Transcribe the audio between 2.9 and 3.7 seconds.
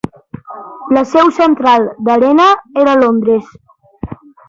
a Londres.